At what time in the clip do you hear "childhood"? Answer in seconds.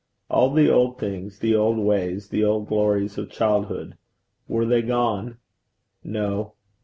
3.29-3.99